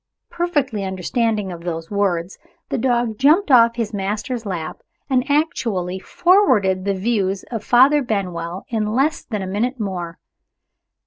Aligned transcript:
Perfectly 0.31 0.83
understanding 0.83 1.49
those 1.49 1.91
last 1.91 1.91
words, 1.91 2.39
the 2.69 2.79
dog 2.79 3.19
jumped 3.19 3.51
off 3.51 3.75
his 3.75 3.93
master's 3.93 4.47
lap, 4.47 4.81
and 5.11 5.29
actually 5.29 5.99
forwarded 5.99 6.85
the 6.85 6.95
views 6.95 7.43
of 7.51 7.63
Father 7.63 8.01
Benwell 8.01 8.65
in 8.69 8.95
less 8.95 9.23
than 9.23 9.43
a 9.43 9.45
minute 9.45 9.79
more. 9.79 10.17